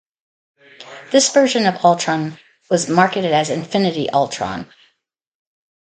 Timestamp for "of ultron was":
1.67-2.89